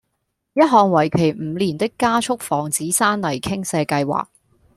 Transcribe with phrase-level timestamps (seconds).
[0.53, 4.25] 一項為期五年的加速防止山泥傾瀉計劃